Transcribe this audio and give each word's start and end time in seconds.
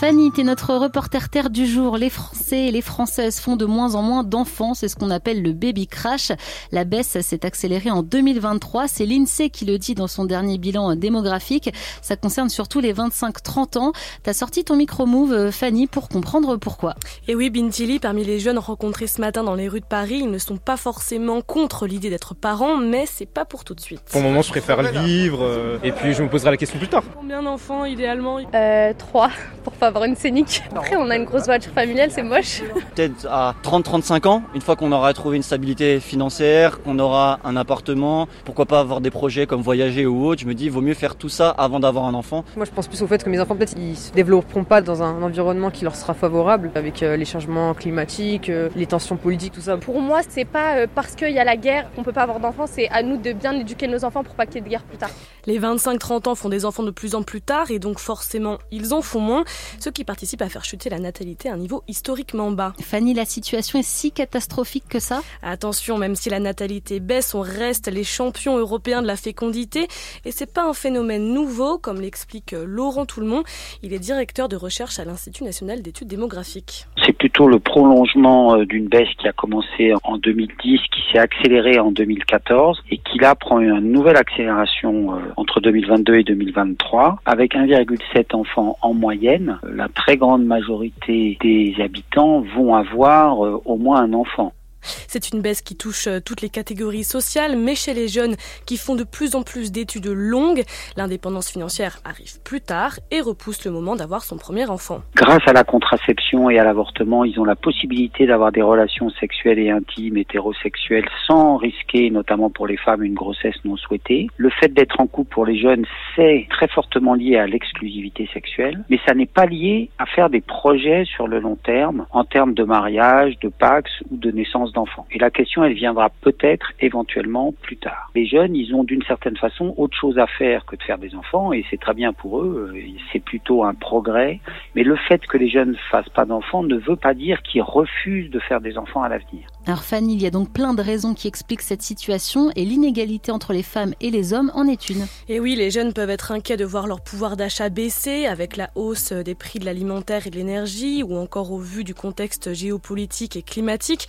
Fanny, 0.00 0.32
t'es 0.32 0.44
notre 0.44 0.74
reporter 0.76 1.28
terre 1.28 1.50
du 1.50 1.66
jour. 1.66 1.98
Les 1.98 2.08
Français 2.08 2.68
et 2.68 2.70
les 2.70 2.80
Françaises 2.80 3.38
font 3.38 3.56
de 3.56 3.66
moins 3.66 3.96
en 3.96 4.00
moins 4.00 4.24
d'enfants. 4.24 4.72
C'est 4.72 4.88
ce 4.88 4.96
qu'on 4.96 5.10
appelle 5.10 5.42
le 5.42 5.52
baby 5.52 5.86
crash. 5.86 6.32
La 6.72 6.84
baisse 6.84 7.20
s'est 7.20 7.44
accélérée 7.44 7.90
en 7.90 8.02
2023. 8.02 8.88
C'est 8.88 9.04
l'INSEE 9.04 9.50
qui 9.50 9.66
le 9.66 9.76
dit 9.76 9.94
dans 9.94 10.06
son 10.06 10.24
dernier 10.24 10.56
bilan 10.56 10.96
démographique. 10.96 11.70
Ça 12.00 12.16
concerne 12.16 12.48
surtout 12.48 12.80
les 12.80 12.94
25-30 12.94 13.76
ans. 13.76 13.92
T'as 14.22 14.32
sorti 14.32 14.64
ton 14.64 14.76
micro-move, 14.76 15.50
Fanny, 15.50 15.86
pour 15.86 16.08
comprendre 16.08 16.56
pourquoi. 16.56 16.94
Et 17.28 17.34
oui, 17.34 17.50
Bintili, 17.50 17.98
parmi 17.98 18.24
les 18.24 18.40
jeunes 18.40 18.58
rencontrés 18.58 19.06
ce 19.06 19.20
matin 19.20 19.44
dans 19.44 19.54
les 19.54 19.68
rues 19.68 19.80
de 19.80 19.84
Paris, 19.84 20.20
ils 20.22 20.30
ne 20.30 20.38
sont 20.38 20.56
pas 20.56 20.78
forcément 20.78 21.42
contre 21.42 21.86
l'idée 21.86 22.08
d'être 22.08 22.34
parents, 22.34 22.78
mais 22.78 23.04
c'est 23.04 23.28
pas 23.28 23.44
pour 23.44 23.64
tout 23.64 23.74
de 23.74 23.80
suite. 23.80 24.00
Pour 24.10 24.22
le 24.22 24.28
moment, 24.28 24.40
je 24.40 24.48
préfère 24.48 24.80
le 24.80 24.88
vivre, 25.02 25.42
euh, 25.42 25.78
et 25.82 25.92
puis 25.92 26.14
je 26.14 26.22
me 26.22 26.30
poserai 26.30 26.52
la 26.52 26.56
question 26.56 26.78
plus 26.78 26.88
tard. 26.88 27.02
Combien 27.14 27.42
d'enfants 27.42 27.84
idéalement? 27.84 28.38
Euh, 28.54 28.94
3 28.96 29.28
pour 29.60 29.74
pas 29.74 29.89
avoir 29.90 30.04
une 30.04 30.16
scénique. 30.16 30.62
Après, 30.74 30.96
on 30.96 31.10
a 31.10 31.16
une 31.16 31.24
grosse 31.24 31.44
voiture 31.44 31.72
familiale, 31.72 32.10
c'est 32.10 32.22
moche. 32.22 32.62
Peut-être 32.94 33.26
à 33.28 33.54
30-35 33.62 34.26
ans, 34.26 34.42
une 34.54 34.60
fois 34.60 34.76
qu'on 34.76 34.92
aura 34.92 35.12
trouvé 35.12 35.36
une 35.36 35.42
stabilité 35.42 36.00
financière, 36.00 36.80
qu'on 36.82 36.98
aura 36.98 37.40
un 37.44 37.56
appartement, 37.56 38.28
pourquoi 38.44 38.66
pas 38.66 38.80
avoir 38.80 39.00
des 39.00 39.10
projets 39.10 39.46
comme 39.46 39.60
voyager 39.60 40.06
ou 40.06 40.26
autre, 40.26 40.40
je 40.40 40.46
me 40.46 40.54
dis, 40.54 40.66
il 40.66 40.70
vaut 40.70 40.80
mieux 40.80 40.94
faire 40.94 41.16
tout 41.16 41.28
ça 41.28 41.50
avant 41.50 41.80
d'avoir 41.80 42.04
un 42.04 42.14
enfant. 42.14 42.44
Moi, 42.56 42.64
je 42.64 42.70
pense 42.70 42.88
plus 42.88 43.02
au 43.02 43.06
fait 43.06 43.22
que 43.22 43.28
mes 43.30 43.40
enfants, 43.40 43.56
peut-être, 43.56 43.74
ils 43.76 43.96
se 43.96 44.12
développeront 44.12 44.64
pas 44.64 44.80
dans 44.80 45.02
un 45.02 45.22
environnement 45.22 45.70
qui 45.70 45.84
leur 45.84 45.96
sera 45.96 46.14
favorable, 46.14 46.70
avec 46.74 47.02
euh, 47.02 47.16
les 47.16 47.24
changements 47.24 47.74
climatiques, 47.74 48.48
euh, 48.48 48.68
les 48.76 48.86
tensions 48.86 49.16
politiques, 49.16 49.52
tout 49.52 49.60
ça. 49.60 49.76
Pour 49.76 50.00
moi, 50.00 50.20
c'est 50.28 50.44
pas 50.44 50.76
euh, 50.76 50.86
parce 50.94 51.14
qu'il 51.14 51.30
y 51.30 51.38
a 51.38 51.44
la 51.44 51.56
guerre 51.56 51.90
qu'on 51.94 52.02
peut 52.02 52.12
pas 52.12 52.22
avoir 52.22 52.40
d'enfants, 52.40 52.66
c'est 52.66 52.88
à 52.90 53.02
nous 53.02 53.16
de 53.16 53.32
bien 53.32 53.52
éduquer 53.52 53.88
nos 53.88 54.04
enfants 54.04 54.22
pour 54.22 54.34
pas 54.34 54.46
qu'il 54.46 54.56
y 54.56 54.58
ait 54.58 54.62
de 54.62 54.68
guerre 54.68 54.84
plus 54.84 54.98
tard. 54.98 55.10
Les 55.46 55.58
25-30 55.58 56.28
ans 56.28 56.34
font 56.34 56.48
des 56.48 56.64
enfants 56.64 56.82
de 56.82 56.90
plus 56.90 57.14
en 57.14 57.22
plus 57.22 57.40
tard 57.40 57.70
et 57.70 57.78
donc 57.78 57.98
forcément 57.98 58.58
ils 58.70 58.92
en 58.92 59.02
font 59.02 59.20
moins, 59.20 59.44
ce 59.82 59.90
qui 59.90 60.04
participe 60.04 60.42
à 60.42 60.48
faire 60.48 60.64
chuter 60.64 60.90
la 60.90 60.98
natalité 60.98 61.48
à 61.48 61.54
un 61.54 61.56
niveau 61.56 61.82
historiquement 61.88 62.50
bas. 62.50 62.74
Fanny, 62.80 63.14
la 63.14 63.24
situation 63.24 63.78
est 63.78 63.86
si 63.86 64.12
catastrophique 64.12 64.84
que 64.88 64.98
ça? 64.98 65.22
Attention, 65.42 65.98
même 65.98 66.14
si 66.14 66.30
la 66.30 66.40
natalité 66.40 67.00
baisse, 67.00 67.34
on 67.34 67.40
reste 67.40 67.88
les 67.88 68.04
champions 68.04 68.56
européens 68.58 69.02
de 69.02 69.06
la 69.06 69.16
fécondité 69.16 69.88
et 70.24 70.32
c'est 70.32 70.52
pas 70.52 70.68
un 70.68 70.74
phénomène 70.74 71.32
nouveau 71.32 71.78
comme 71.78 72.00
l'explique 72.00 72.54
Laurent 72.64 73.06
Toulmont. 73.06 73.42
Il 73.82 73.92
est 73.92 73.98
directeur 73.98 74.48
de 74.48 74.56
recherche 74.56 74.98
à 74.98 75.04
l'Institut 75.04 75.44
national 75.44 75.82
d'études 75.82 76.08
démographiques. 76.08 76.86
C'est 77.04 77.16
plutôt 77.16 77.48
le 77.48 77.58
prolongement 77.58 78.56
euh, 78.56 78.66
d'une 78.66 78.88
baisse 78.88 79.08
qui 79.18 79.28
a 79.28 79.32
commencé 79.32 79.92
en 80.04 80.18
2010, 80.18 80.56
qui 80.62 81.02
s'est 81.12 81.18
accélérée 81.18 81.78
en 81.78 81.90
2014 81.90 82.82
et 82.90 82.98
qui 82.98 83.18
là 83.18 83.34
prend 83.34 83.60
une 83.60 83.92
nouvelle 83.92 84.16
accélération 84.16 85.14
euh, 85.14 85.20
entre 85.36 85.60
2022 85.60 86.16
et 86.16 86.24
2023 86.24 87.20
avec 87.24 87.54
1,7 87.54 88.34
enfants 88.34 88.76
en 88.82 88.94
moyenne. 88.94 89.58
La 89.72 89.88
très 89.88 90.16
grande 90.16 90.44
majorité 90.44 91.38
des 91.40 91.74
habitants 91.78 92.40
vont 92.40 92.74
avoir 92.74 93.44
euh, 93.44 93.60
au 93.64 93.76
moins 93.76 94.02
un 94.02 94.12
enfant. 94.12 94.52
C'est 94.82 95.30
une 95.30 95.40
baisse 95.40 95.62
qui 95.62 95.76
touche 95.76 96.06
euh, 96.06 96.20
toutes 96.20 96.40
les 96.40 96.48
catégories 96.48 97.04
sociales, 97.04 97.56
mais 97.56 97.74
chez 97.74 97.94
les 97.94 98.08
jeunes 98.08 98.36
qui 98.66 98.76
font 98.76 98.94
de 98.94 99.04
plus 99.04 99.34
en 99.34 99.42
plus 99.42 99.72
d'études 99.72 100.06
longues, 100.06 100.62
l'indépendance 100.96 101.50
financière 101.50 101.98
arrive 102.04 102.40
plus 102.42 102.60
tard 102.60 102.98
et 103.10 103.20
repousse 103.20 103.64
le 103.64 103.70
moment 103.70 103.96
d'avoir 103.96 104.22
son 104.22 104.36
premier 104.36 104.68
enfant. 104.68 105.02
Grâce 105.14 105.46
à 105.46 105.52
la 105.52 105.64
contraception 105.64 106.50
et 106.50 106.58
à 106.58 106.64
l'avortement, 106.64 107.24
ils 107.24 107.38
ont 107.38 107.44
la 107.44 107.56
possibilité 107.56 108.26
d'avoir 108.26 108.52
des 108.52 108.62
relations 108.62 109.10
sexuelles 109.10 109.58
et 109.58 109.70
intimes 109.70 110.16
hétérosexuelles 110.16 111.08
sans 111.26 111.56
risquer, 111.56 112.10
notamment 112.10 112.50
pour 112.50 112.66
les 112.66 112.76
femmes, 112.76 113.02
une 113.02 113.14
grossesse 113.14 113.56
non 113.64 113.76
souhaitée. 113.76 114.28
Le 114.36 114.50
fait 114.50 114.72
d'être 114.72 115.00
en 115.00 115.06
couple 115.06 115.32
pour 115.32 115.46
les 115.46 115.58
jeunes, 115.58 115.84
c'est 116.16 116.46
très 116.50 116.68
fortement 116.68 117.14
lié 117.14 117.36
à 117.36 117.46
l'exclusivité 117.46 118.28
sexuelle, 118.32 118.84
mais 118.90 118.98
ça 119.06 119.14
n'est 119.14 119.26
pas 119.26 119.46
lié 119.46 119.90
à 119.98 120.06
faire 120.06 120.30
des 120.30 120.40
projets 120.40 121.04
sur 121.04 121.26
le 121.26 121.40
long 121.40 121.56
terme 121.56 122.06
en 122.10 122.24
termes 122.24 122.54
de 122.54 122.64
mariage, 122.64 123.38
de 123.40 123.48
pax 123.48 123.90
ou 124.10 124.16
de 124.16 124.30
naissance 124.30 124.69
d'enfants. 124.72 125.06
Et 125.10 125.18
la 125.18 125.30
question, 125.30 125.64
elle 125.64 125.74
viendra 125.74 126.10
peut-être 126.20 126.72
éventuellement 126.80 127.52
plus 127.62 127.76
tard. 127.76 128.10
Les 128.14 128.26
jeunes, 128.26 128.54
ils 128.56 128.74
ont 128.74 128.84
d'une 128.84 129.02
certaine 129.02 129.36
façon 129.36 129.74
autre 129.76 129.96
chose 129.96 130.18
à 130.18 130.26
faire 130.26 130.64
que 130.66 130.76
de 130.76 130.82
faire 130.82 130.98
des 130.98 131.14
enfants, 131.14 131.52
et 131.52 131.64
c'est 131.70 131.80
très 131.80 131.94
bien 131.94 132.12
pour 132.12 132.40
eux, 132.40 132.74
c'est 133.12 133.22
plutôt 133.22 133.64
un 133.64 133.74
progrès. 133.74 134.40
Mais 134.74 134.82
le 134.82 134.96
fait 134.96 135.24
que 135.26 135.36
les 135.36 135.48
jeunes 135.48 135.76
fassent 135.90 136.08
pas 136.10 136.24
d'enfants 136.24 136.62
ne 136.62 136.76
veut 136.76 136.96
pas 136.96 137.14
dire 137.14 137.42
qu'ils 137.42 137.62
refusent 137.62 138.30
de 138.30 138.38
faire 138.38 138.60
des 138.60 138.78
enfants 138.78 139.02
à 139.02 139.08
l'avenir. 139.08 139.46
Alors 139.66 139.84
Fanny, 139.84 140.14
il 140.14 140.22
y 140.22 140.26
a 140.26 140.30
donc 140.30 140.52
plein 140.52 140.74
de 140.74 140.82
raisons 140.82 141.14
qui 141.14 141.28
expliquent 141.28 141.60
cette 141.60 141.82
situation 141.82 142.50
et 142.56 142.64
l'inégalité 142.64 143.30
entre 143.30 143.52
les 143.52 143.62
femmes 143.62 143.92
et 144.00 144.10
les 144.10 144.32
hommes 144.32 144.50
en 144.54 144.66
est 144.66 144.88
une. 144.88 145.06
Et 145.28 145.38
oui, 145.38 145.54
les 145.54 145.70
jeunes 145.70 145.92
peuvent 145.92 146.10
être 146.10 146.32
inquiets 146.32 146.56
de 146.56 146.64
voir 146.64 146.86
leur 146.86 147.02
pouvoir 147.02 147.36
d'achat 147.36 147.68
baisser 147.68 148.26
avec 148.26 148.56
la 148.56 148.70
hausse 148.74 149.12
des 149.12 149.34
prix 149.34 149.58
de 149.58 149.66
l'alimentaire 149.66 150.26
et 150.26 150.30
de 150.30 150.36
l'énergie 150.36 151.02
ou 151.02 151.16
encore 151.16 151.52
au 151.52 151.58
vu 151.58 151.84
du 151.84 151.94
contexte 151.94 152.54
géopolitique 152.54 153.36
et 153.36 153.42
climatique. 153.42 154.08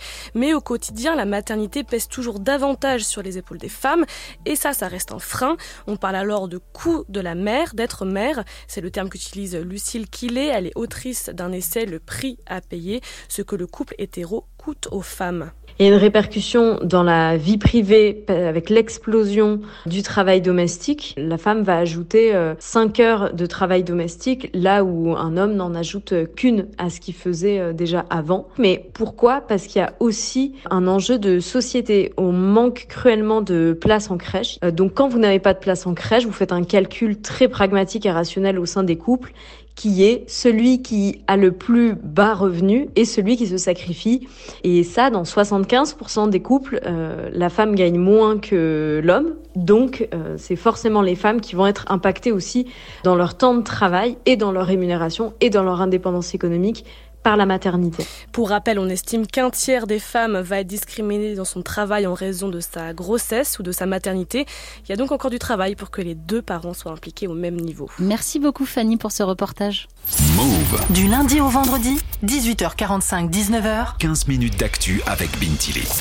Au 0.54 0.60
quotidien, 0.60 1.14
la 1.14 1.24
maternité 1.24 1.82
pèse 1.82 2.08
toujours 2.08 2.38
davantage 2.38 3.04
sur 3.04 3.22
les 3.22 3.38
épaules 3.38 3.58
des 3.58 3.70
femmes 3.70 4.04
et 4.44 4.54
ça, 4.54 4.74
ça 4.74 4.86
reste 4.86 5.12
un 5.12 5.18
frein. 5.18 5.56
On 5.86 5.96
parle 5.96 6.16
alors 6.16 6.46
de 6.46 6.58
coût 6.58 7.04
de 7.08 7.20
la 7.20 7.34
mère, 7.34 7.74
d'être 7.74 8.04
mère. 8.04 8.44
C'est 8.66 8.82
le 8.82 8.90
terme 8.90 9.08
qu'utilise 9.08 9.56
Lucille 9.56 10.10
Quillet. 10.10 10.48
Elle 10.48 10.66
est 10.66 10.76
autrice 10.76 11.30
d'un 11.30 11.52
essai 11.52 11.86
Le 11.86 12.00
prix 12.00 12.38
à 12.46 12.60
payer, 12.60 13.00
ce 13.28 13.40
que 13.40 13.56
le 13.56 13.66
couple 13.66 13.94
hétéro 13.98 14.44
coûte 14.62 14.88
aux 14.92 15.00
femmes. 15.00 15.50
Il 15.78 15.86
y 15.86 15.88
a 15.88 15.92
une 15.92 15.98
répercussion 15.98 16.78
dans 16.84 17.02
la 17.02 17.36
vie 17.36 17.56
privée 17.56 18.24
avec 18.28 18.68
l'explosion 18.70 19.60
du 19.86 20.02
travail 20.02 20.40
domestique. 20.40 21.14
La 21.16 21.38
femme 21.38 21.62
va 21.62 21.78
ajouter 21.78 22.32
5 22.58 23.00
heures 23.00 23.32
de 23.32 23.46
travail 23.46 23.82
domestique 23.82 24.50
là 24.52 24.84
où 24.84 25.16
un 25.16 25.36
homme 25.36 25.54
n'en 25.54 25.74
ajoute 25.74 26.14
qu'une 26.36 26.68
à 26.78 26.90
ce 26.90 27.00
qu'il 27.00 27.14
faisait 27.14 27.72
déjà 27.72 28.04
avant. 28.10 28.46
Mais 28.58 28.90
pourquoi? 28.92 29.40
Parce 29.40 29.66
qu'il 29.66 29.80
y 29.80 29.84
a 29.84 29.94
aussi 29.98 30.54
un 30.70 30.86
enjeu 30.86 31.18
de 31.18 31.40
société. 31.40 32.12
On 32.18 32.32
manque 32.32 32.86
cruellement 32.88 33.40
de 33.40 33.72
place 33.72 34.10
en 34.10 34.18
crèche. 34.18 34.60
Donc 34.60 34.92
quand 34.94 35.08
vous 35.08 35.18
n'avez 35.18 35.40
pas 35.40 35.54
de 35.54 35.58
place 35.58 35.86
en 35.86 35.94
crèche, 35.94 36.26
vous 36.26 36.32
faites 36.32 36.52
un 36.52 36.64
calcul 36.64 37.20
très 37.20 37.48
pragmatique 37.48 38.06
et 38.06 38.12
rationnel 38.12 38.58
au 38.58 38.66
sein 38.66 38.84
des 38.84 38.96
couples 38.96 39.32
qui 39.74 40.04
est 40.04 40.24
celui 40.28 40.82
qui 40.82 41.22
a 41.26 41.36
le 41.36 41.52
plus 41.52 41.94
bas 41.94 42.34
revenu 42.34 42.88
et 42.94 43.04
celui 43.04 43.36
qui 43.36 43.46
se 43.46 43.56
sacrifie. 43.56 44.26
Et 44.64 44.84
ça, 44.84 45.10
dans 45.10 45.22
75% 45.22 46.28
des 46.28 46.40
couples, 46.40 46.80
euh, 46.86 47.30
la 47.32 47.48
femme 47.48 47.74
gagne 47.74 47.98
moins 47.98 48.38
que 48.38 49.00
l'homme. 49.02 49.34
Donc, 49.56 50.08
euh, 50.14 50.36
c'est 50.38 50.56
forcément 50.56 51.02
les 51.02 51.14
femmes 51.14 51.40
qui 51.40 51.54
vont 51.54 51.66
être 51.66 51.86
impactées 51.90 52.32
aussi 52.32 52.66
dans 53.04 53.14
leur 53.14 53.36
temps 53.36 53.54
de 53.54 53.62
travail 53.62 54.16
et 54.26 54.36
dans 54.36 54.52
leur 54.52 54.66
rémunération 54.66 55.32
et 55.40 55.50
dans 55.50 55.62
leur 55.62 55.80
indépendance 55.80 56.34
économique 56.34 56.84
par 57.22 57.36
la 57.36 57.46
maternité. 57.46 58.06
Pour 58.32 58.50
rappel, 58.50 58.78
on 58.78 58.88
estime 58.88 59.26
qu'un 59.26 59.50
tiers 59.50 59.86
des 59.86 59.98
femmes 59.98 60.38
va 60.40 60.60
être 60.60 60.66
discriminée 60.66 61.34
dans 61.34 61.44
son 61.44 61.62
travail 61.62 62.06
en 62.06 62.14
raison 62.14 62.48
de 62.48 62.60
sa 62.60 62.92
grossesse 62.92 63.58
ou 63.58 63.62
de 63.62 63.72
sa 63.72 63.86
maternité. 63.86 64.46
Il 64.84 64.90
y 64.90 64.92
a 64.92 64.96
donc 64.96 65.12
encore 65.12 65.30
du 65.30 65.38
travail 65.38 65.74
pour 65.74 65.90
que 65.90 66.02
les 66.02 66.14
deux 66.14 66.42
parents 66.42 66.74
soient 66.74 66.92
impliqués 66.92 67.26
au 67.26 67.34
même 67.34 67.56
niveau. 67.56 67.88
Merci 67.98 68.38
beaucoup 68.38 68.66
Fanny 68.66 68.96
pour 68.96 69.12
ce 69.12 69.22
reportage. 69.22 69.88
Move. 70.36 70.80
Du 70.90 71.06
lundi 71.06 71.40
au 71.40 71.48
vendredi, 71.48 71.98
18h45, 72.24 73.30
19h. 73.30 73.98
15 73.98 74.28
minutes 74.28 74.58
d'actu 74.58 75.02
avec 75.06 75.30
Bintili. 75.38 75.86